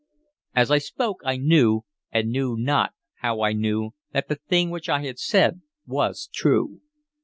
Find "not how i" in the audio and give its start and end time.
2.57-3.53